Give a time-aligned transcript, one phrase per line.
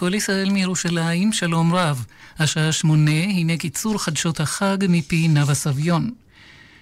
[0.00, 2.04] כל ישראל מירושלים, שלום רב.
[2.38, 6.10] השעה שמונה, הנה קיצור חדשות החג מפי נאוה סביון.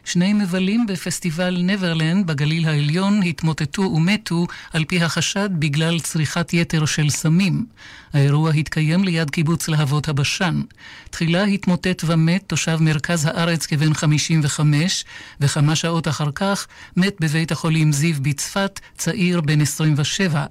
[0.08, 7.10] שני מבלים בפסטיבל נברלנד בגליל העליון התמוטטו ומתו על פי החשד בגלל צריכת יתר של
[7.10, 7.66] סמים.
[8.12, 10.62] האירוע התקיים ליד קיבוץ להבות הבשן.
[11.10, 15.04] תחילה התמוטט ומת תושב מרכז הארץ כבן 55,
[15.40, 16.66] וכמה שעות אחר כך
[16.96, 20.44] מת בבית החולים זיו בצפת צעיר בן 27.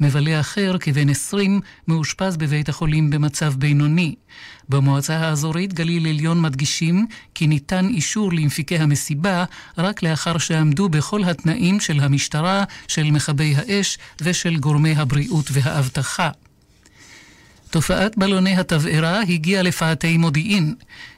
[0.00, 4.14] מבלה אחר, כבן 20, מאושפז בבית החולים במצב בינוני.
[4.68, 9.44] במועצה האזורית גליל עליון מדגישים כי ניתן אישור למפיקי המסיבה
[9.78, 16.30] רק לאחר שעמדו בכל התנאים של המשטרה, של מכבי האש ושל גורמי הבריאות והאבטחה.
[17.70, 20.74] תופעת בלוני התבערה הגיעה לפאתי מודיעין.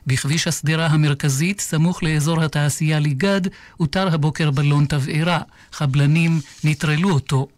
[0.06, 3.40] בכביש השדרה המרכזית, סמוך לאזור התעשייה ליגד,
[3.80, 5.40] אותר הבוקר בלון תבערה.
[5.72, 7.48] חבלנים נטרלו אותו.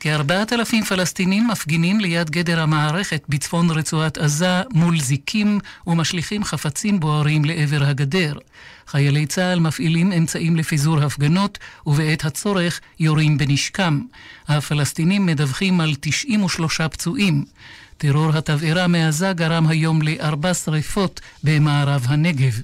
[0.00, 7.44] כארבעת אלפים פלסטינים מפגינים ליד גדר המערכת בצפון רצועת עזה מול זיקים ומשליכים חפצים בוערים
[7.44, 8.34] לעבר הגדר.
[8.86, 14.00] חיילי צה"ל מפעילים אמצעים לפיזור הפגנות ובעת הצורך יורים בנשקם.
[14.48, 17.44] הפלסטינים מדווחים על 93 פצועים.
[17.98, 22.60] טרור התבערה מעזה גרם היום לארבע שרפות במערב הנגב.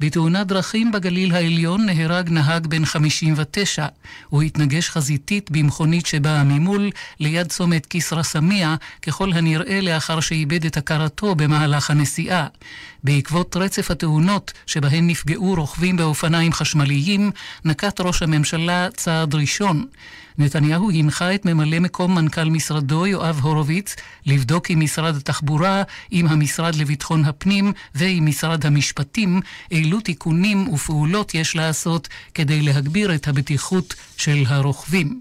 [0.00, 3.86] בתאונת דרכים בגליל העליון נהרג נהג בן 59.
[4.28, 10.76] הוא התנגש חזיתית במכונית שבאה ממול ליד צומת כסרא סמיע, ככל הנראה לאחר שאיבד את
[10.76, 12.46] הכרתו במהלך הנסיעה.
[13.04, 17.30] בעקבות רצף התאונות שבהן נפגעו רוכבים באופניים חשמליים,
[17.64, 19.86] נקט ראש הממשלה צעד ראשון.
[20.38, 26.74] נתניהו הנחה את ממלא מקום מנכ"ל משרדו, יואב הורוביץ, לבדוק עם משרד התחבורה, עם המשרד
[26.74, 34.44] לביטחון הפנים ועם משרד המשפטים, אילו תיקונים ופעולות יש לעשות כדי להגביר את הבטיחות של
[34.46, 35.20] הרוכבים.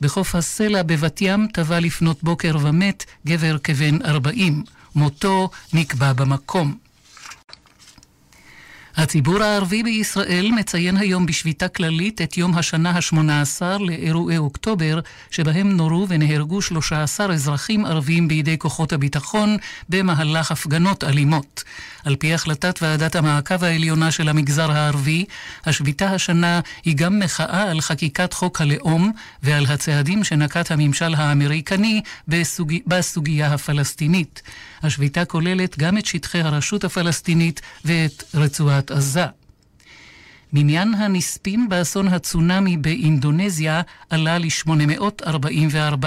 [0.00, 4.64] בחוף הסלע בבת ים טבע לפנות בוקר ומת גבר כבן 40.
[4.94, 6.76] מותו נקבע במקום.
[8.96, 16.06] הציבור הערבי בישראל מציין היום בשביתה כללית את יום השנה ה-18 לאירועי אוקטובר, שבהם נורו
[16.08, 19.56] ונהרגו 13 אזרחים ערבים בידי כוחות הביטחון
[19.88, 21.64] במהלך הפגנות אלימות.
[22.04, 25.24] על פי החלטת ועדת המעקב העליונה של המגזר הערבי,
[25.66, 32.72] השביתה השנה היא גם מחאה על חקיקת חוק הלאום ועל הצעדים שנקט הממשל האמריקני בסוג...
[32.86, 34.42] בסוגיה הפלסטינית.
[34.82, 39.26] השביתה כוללת גם את שטחי הרשות הפלסטינית ואת רצועת עזה.
[40.52, 46.06] מניין הנספים באסון הצונאמי באינדונזיה עלה ל-844.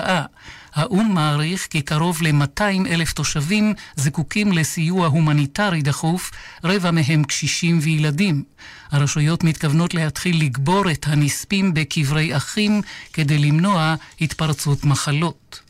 [0.76, 6.32] האו"ם מעריך כי קרוב ל-200 אלף תושבים זקוקים לסיוע הומניטרי דחוף,
[6.64, 8.44] רבע מהם קשישים וילדים.
[8.92, 12.82] הרשויות מתכוונות להתחיל לגבור את הנספים בקברי אחים
[13.14, 15.65] כדי למנוע התפרצות מחלות.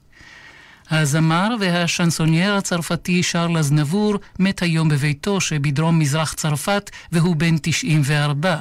[0.92, 8.58] הזמר והשנסונייר הצרפתי שרל אזנבור מת היום בביתו שבדרום מזרח צרפת והוא בן 94.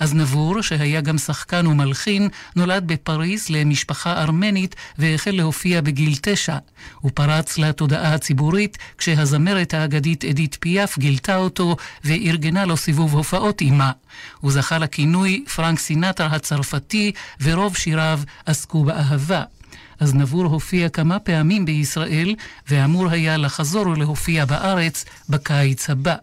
[0.00, 6.58] אזנבור, שהיה גם שחקן ומלחין, נולד בפריז למשפחה ארמנית והחל להופיע בגיל תשע.
[7.00, 13.92] הוא פרץ לתודעה הציבורית כשהזמרת האגדית אדית פיאף גילתה אותו וארגנה לו סיבוב הופעות עימה.
[14.40, 19.42] הוא זכה לכינוי פרנק סינטר הצרפתי ורוב שיריו עסקו באהבה.
[20.00, 22.34] אז נבור הופיע כמה פעמים בישראל,
[22.68, 26.14] ואמור היה לחזור ולהופיע בארץ בקיץ הבא.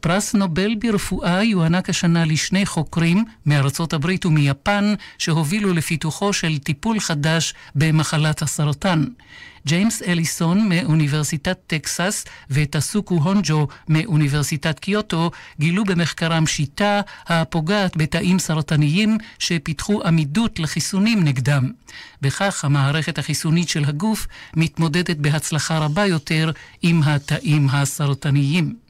[0.00, 7.54] פרס נובל ברפואה יוענק השנה לשני חוקרים מארצות הברית ומיפן שהובילו לפיתוחו של טיפול חדש
[7.74, 9.04] במחלת הסרטן.
[9.66, 20.02] ג'יימס אליסון מאוניברסיטת טקסס וטסוקו הונג'ו מאוניברסיטת קיוטו גילו במחקרם שיטה הפוגעת בתאים סרטניים שפיתחו
[20.04, 21.70] עמידות לחיסונים נגדם.
[22.22, 24.26] בכך המערכת החיסונית של הגוף
[24.56, 26.50] מתמודדת בהצלחה רבה יותר
[26.82, 28.87] עם התאים הסרטניים.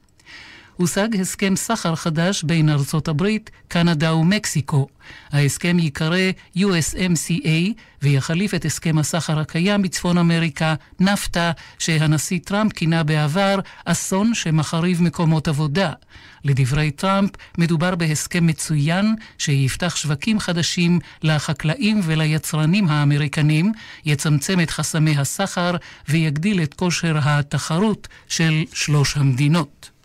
[0.79, 4.87] הושג הסכם סחר חדש בין ארצות הברית, קנדה ומקסיקו.
[5.33, 7.73] ההסכם ייקרא USMCA
[8.03, 15.49] ויחליף את הסכם הסחר הקיים בצפון אמריקה, נפטה, שהנשיא טראמפ כינה בעבר אסון שמחריב מקומות
[15.49, 15.93] עבודה.
[16.45, 23.73] לדברי טראמפ, מדובר בהסכם מצוין שיפתח שווקים חדשים לחקלאים וליצרנים האמריקנים,
[24.05, 25.77] יצמצם את חסמי הסחר
[26.09, 29.98] ויגדיל את כושר התחרות של שלוש המדינות.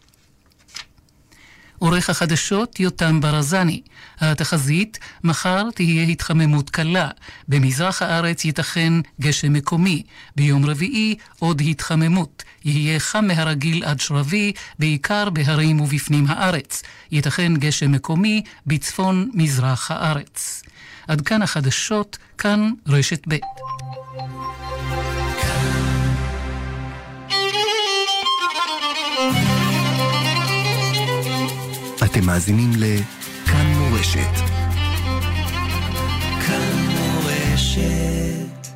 [1.83, 3.81] עורך החדשות יותם ברזני.
[4.19, 7.09] התחזית, מחר תהיה התחממות קלה.
[7.47, 10.03] במזרח הארץ ייתכן גשם מקומי.
[10.35, 12.43] ביום רביעי עוד התחממות.
[12.65, 16.83] יהיה חם מהרגיל עד שרבי, בעיקר בהרים ובפנים הארץ.
[17.11, 20.63] ייתכן גשם מקומי בצפון מזרח הארץ.
[21.07, 23.35] עד כאן החדשות, כאן רשת ב'.
[32.13, 34.35] אתם מאזינים לכאן מורשת.
[36.47, 38.67] כאן מורשת.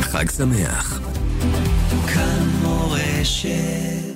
[0.00, 1.00] חג שמח.
[2.14, 4.15] כאן מורשת.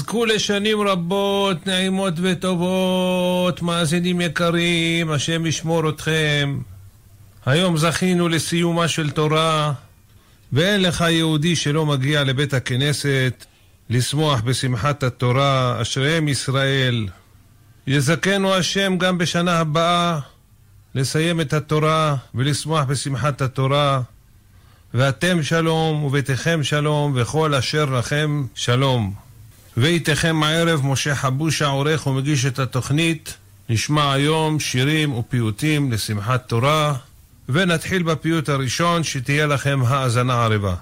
[0.00, 6.60] תזכו לשנים רבות, נעימות וטובות, מאזינים יקרים, השם ישמור אתכם.
[7.46, 9.72] היום זכינו לסיומה של תורה,
[10.52, 13.46] ואין לך יהודי שלא מגיע לבית הכנסת
[13.90, 17.08] לשמוח בשמחת התורה, אשריהם ישראל.
[17.86, 20.18] יזכנו השם גם בשנה הבאה
[20.94, 24.00] לסיים את התורה ולשמוח בשמחת התורה.
[24.94, 29.29] ואתם שלום, וביתכם שלום, וכל אשר לכם שלום.
[29.76, 33.36] ואיתכם הערב משה חבושה עורך ומגיש את התוכנית.
[33.68, 36.94] נשמע היום שירים ופיוטים לשמחת תורה,
[37.48, 40.74] ונתחיל בפיוט הראשון, שתהיה לכם האזנה ערבה.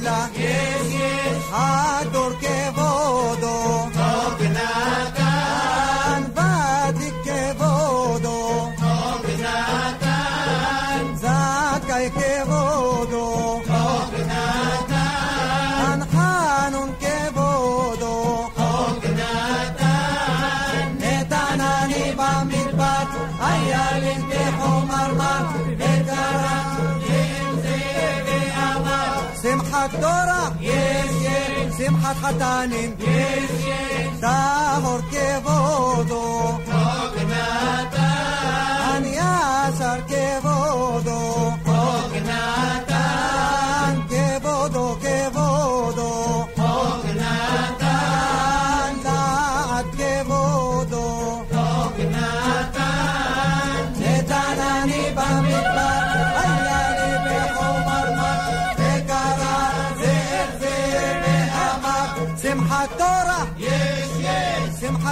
[0.00, 0.30] la
[32.12, 40.51] שמחת חתנים, יש יש, טהור כבודו, חוק נתן, ישר כבודו,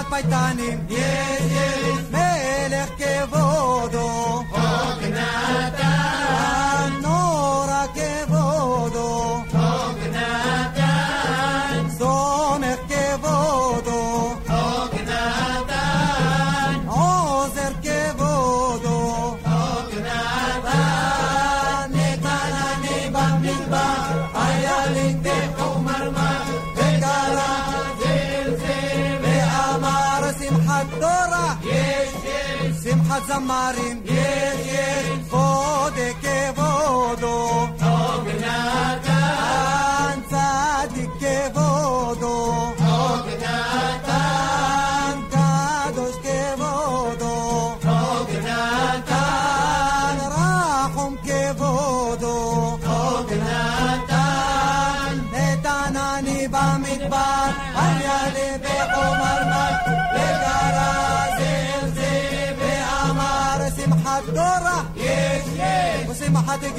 [0.00, 6.49] שמחת פייטנים, יש יש, מלך כבודו, חוק נתן,
[33.27, 34.00] zamarin.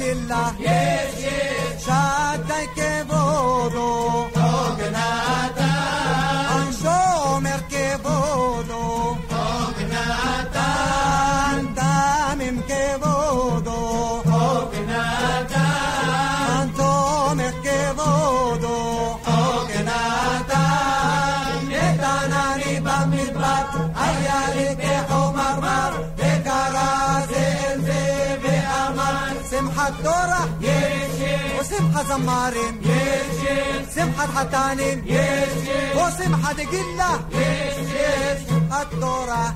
[0.03, 0.55] Alhamdulillah.
[0.59, 1.85] Yes, yes.
[1.85, 3.72] Shaddai Kevod.
[29.73, 30.49] سمحت دورة.
[31.59, 32.75] وسمحت زمارم
[33.95, 35.01] سمحت حتانم
[35.95, 37.11] وسمحت قلة
[38.49, 39.55] سمحت دورة.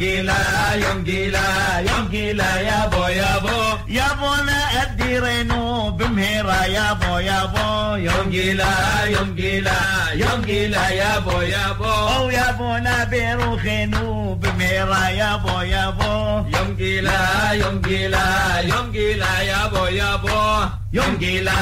[0.00, 0.36] yongila
[0.80, 1.44] yongila
[1.84, 3.20] yongila yabo yabo.
[3.20, 7.20] ya bo ya bo na adirenu bimhira ya yabo.
[7.20, 8.70] ya bo yongila
[9.12, 9.76] yabo
[10.16, 10.56] yabo.
[10.96, 17.52] ya bo ya bo oh ya bo na beruhenu bimhira ya bo ya bo yongila
[17.60, 18.24] yongila
[18.64, 20.36] yongila ya bo ya bo
[20.96, 21.56] yongila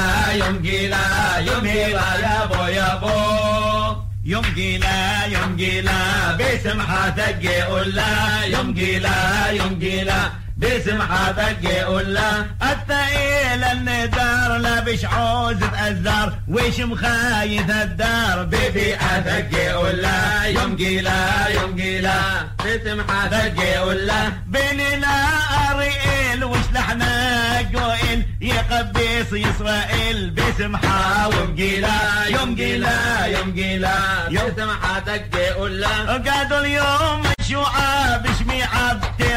[4.23, 10.31] يوم جيلا يوم جيلا بسمحة تجي قولا يوم جيلا يوم جيلا.
[10.59, 20.01] باسم حضرتك يقول لها الثقيل النزار لابش عوز تأذر وش مخايف الدار بيبي حضرتك يقول
[20.01, 22.19] لها يوم جيلا يوم جيلا
[22.65, 25.15] باسم حضرتك يقول لها بيننا
[25.71, 33.95] أريئيل وش لحنا جوئل يقبيس يسرائيل باسم حاوم جيلا يوم جيلا يوم جيلا
[34.29, 38.67] باسم حضرتك يقول لها قادوا اليوم مشوعة بشميع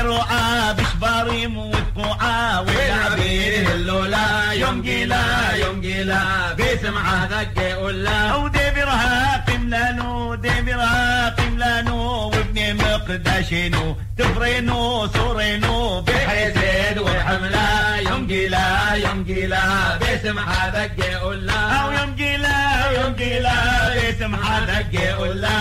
[0.02, 6.22] رعاب شباري موت قعاوي العبيد اللولا يوم قلا يوم قلا
[6.58, 11.31] بسمعة ذقة ولا ودي برهاق ملانو دي برهاق
[11.62, 19.62] لانو وابن مقدشنو تفرينو صورينو بحسد وحملة يوم جيلا يوم جيلا
[20.00, 22.58] باسم حدك جيولا أو يوم جيلا
[22.98, 23.54] يوم جيلا
[23.94, 25.58] باسم حدك جيولا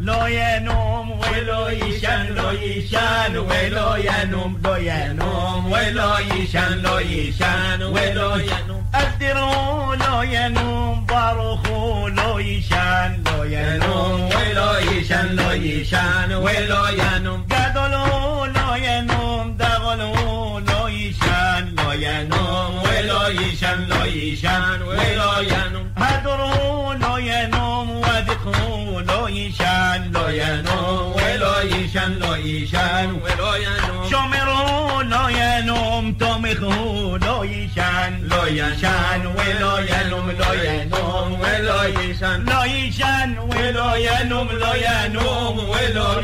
[0.00, 8.32] لو ينوم ولو يشان لو يشان ولو ينوم لو ينوم ولو يشان لو يشان ولو
[8.36, 8.84] ينوم.
[8.94, 15.23] قدروا لو ينوم باروخو لو يشان لو ينوم ولو يشان.
[15.32, 29.00] لایشن لایشن ولاینم گدالو لاینم دقالو لایشن لاینم ولایشن لایشن ولاینم هدرو لاینم ودخو
[29.33, 32.35] لو يشان ولو ينوم هدروا لو ينوم ودقوا لو يشان لو ينوم ولو يشان لو
[32.35, 41.39] يشان ولو ينوم شمروا لو ينوم تمخوا لو يشان لو يشان ولو ينوم لو ينوم
[41.41, 46.19] ولو يشان لو يشان ولو ينوم لو ينوم ولو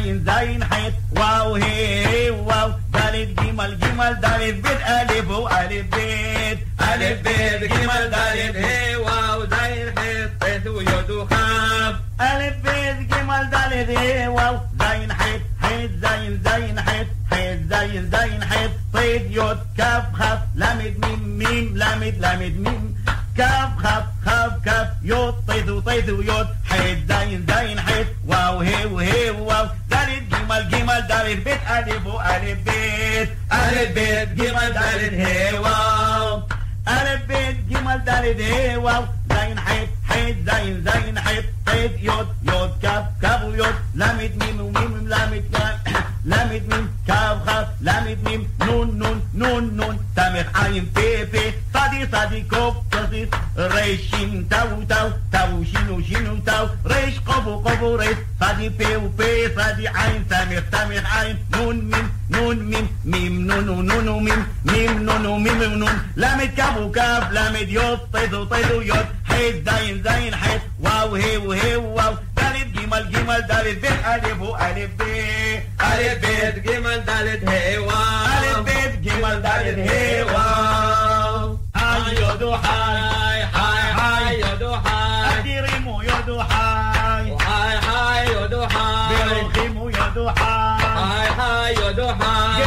[0.00, 2.70] عين زين حيط واو هي واو.
[2.92, 4.80] دالت جمل جمل دالت بيت.
[4.88, 6.58] ألف و ألف بيت.
[6.80, 8.56] ألف بيت جمل دالت.
[8.56, 13.88] هي واو زين حيط حيط ويود خاف ألف بيت جمل دالت.
[13.98, 14.56] هي واو.
[14.80, 20.38] زين حيط حيط زين زين حيط حيط زين زين حيط طيب صيد يود كاف خاف.
[20.54, 21.76] لامد ميم ميم.
[21.76, 23.04] لامد لامد ميم.
[23.36, 24.04] كاف خاف.
[24.26, 28.06] خاف كاف يوط طيد وطيد ويوت حيد داين داين حيد.
[28.26, 29.66] واو هي وهي واو.
[29.90, 31.06] دارين جمال جمال.
[31.06, 33.28] دارين بيت ألف وألف بيت.
[33.52, 36.42] ألف بيت جمال دارين هي واو.
[36.88, 39.04] ألف بيت جمال دارين هي واو.
[39.30, 41.44] زين حيد حيد زين زين حيد.
[41.68, 45.79] حيد يوط يوط كاف كاف ويوط لامد ميم وميم لامد كاف
[46.24, 52.08] لامد ميم كاف خاف لامد ميم نون نون نون نون تامخ عين بي بي صادي
[52.12, 53.28] صادي كوب تصير
[53.58, 59.54] ريش شين تاو تاو تاو شينو شينو تاو ريش قبو قبو ريش صادي بي بي
[59.56, 65.26] صادي عين تامخ تامخ عين نون ميم نون ميم ميم نون ونون ميم ميم نون
[65.26, 71.14] وميم نون لامد كاف وكاف لامد يوب طيز وطيز ويوب حيد زين زين حيد واو
[71.14, 77.48] هي وهي واو دالت جمل جمل دالت بيت ألف وألف بي ألف بيت جمل دالت
[77.48, 77.94] هي واو
[78.38, 86.42] ألف بيت جمل دالت هي واو أي يدو حي حي حي يدو حي أديريمو يدو
[86.42, 92.59] حي حي حي يدو حي بيرخيمو يدو حي حي حي يدو حي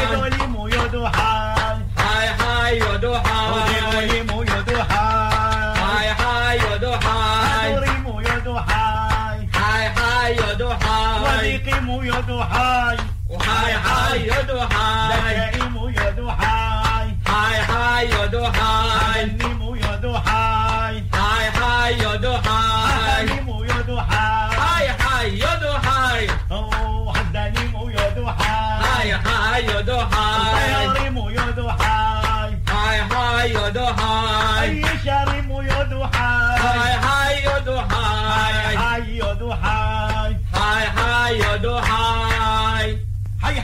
[10.24, 12.98] حاي يدو حاي وذيقيم يدو حاي
[13.30, 21.52] وحاي حاي يدو حاي لكائم يدو حاي حاي حاي يدو حاي نيم يدو حاي حاي
[21.52, 28.84] حاي يدو حاي نيم يدو حاي حاي حاي يدو حاي أو حدا نيم يدو حاي
[28.84, 34.84] حاي حاي يدو حاي نيم يدو حاي حاي حاي يدو حاي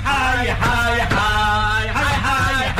[0.04, 1.18] 嗨呀嗨呀嗨
[1.94, 2.79] 嗨嗨呀嗨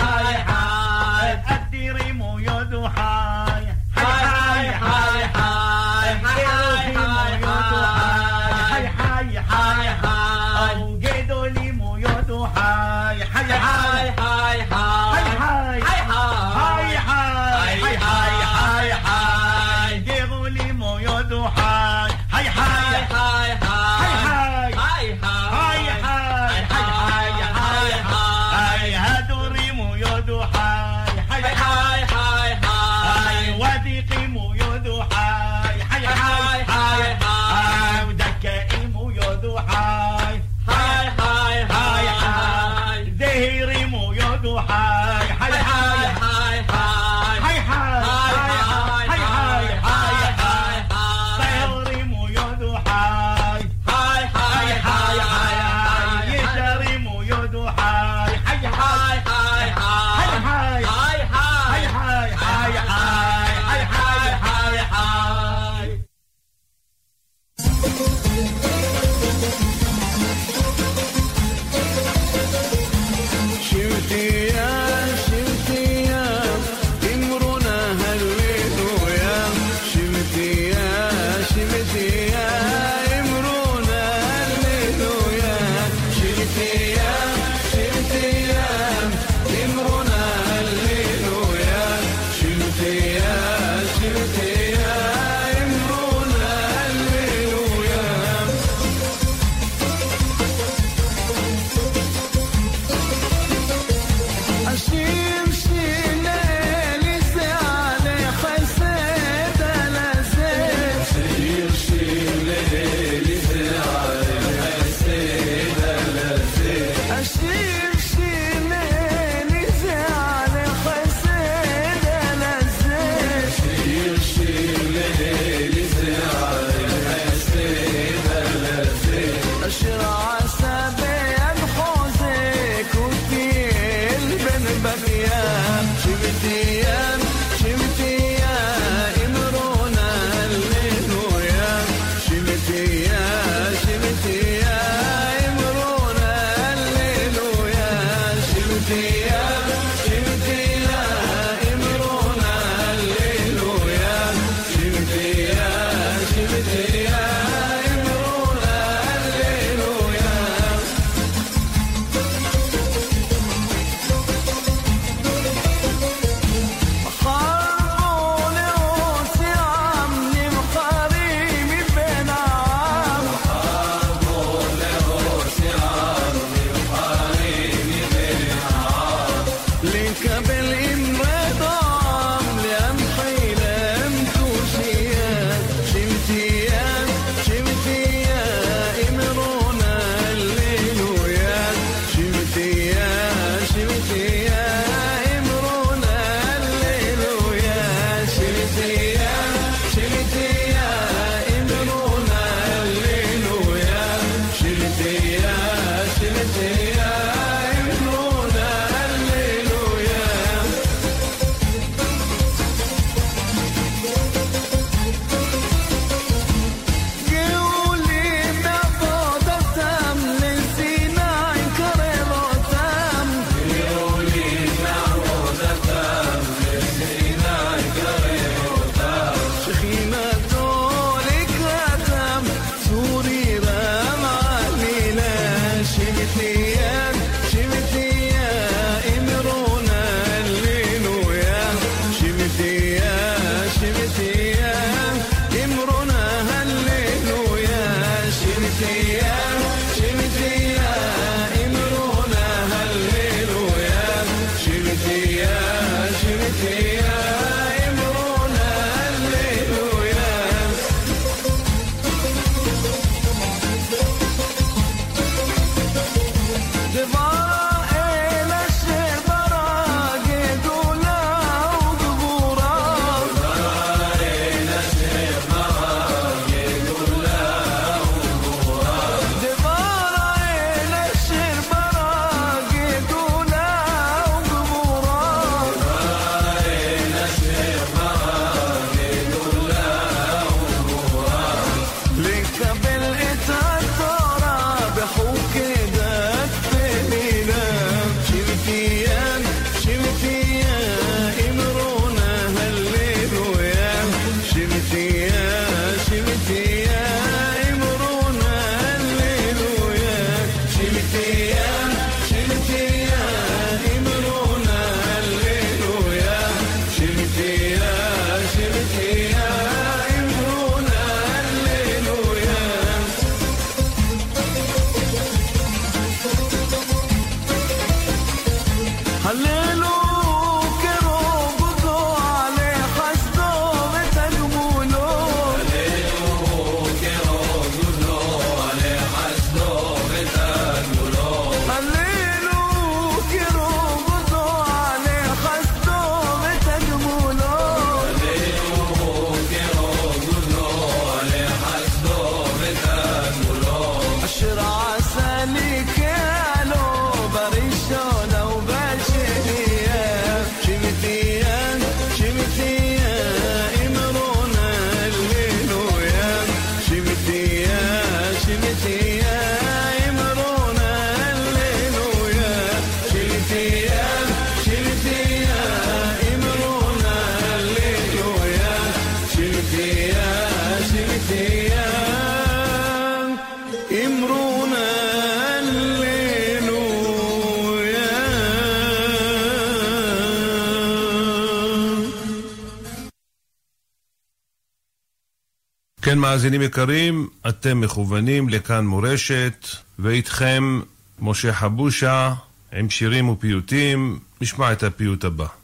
[396.30, 399.68] מאזינים יקרים, אתם מכוונים לכאן מורשת,
[400.00, 400.82] ואיתכם
[401.20, 402.34] משה חבושה
[402.74, 404.20] עם שירים ופיוטים.
[404.42, 405.59] נשמע את הפיוט הבא.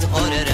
[0.00, 0.53] saat orere.